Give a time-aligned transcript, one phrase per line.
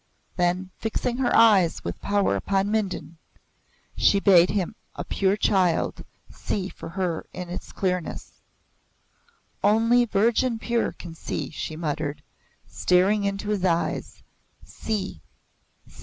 [0.35, 3.17] Then, fixing her eyes with power upon Mindon,
[3.95, 8.41] she bade him, a pure child, see for her in its clearness.
[9.63, 12.23] "Only virgin pure can see!" she muttered,
[12.65, 14.23] staring into his eyes.
[14.65, 15.21] "See!